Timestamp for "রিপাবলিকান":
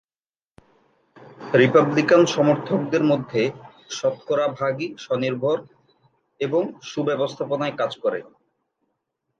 1.53-2.21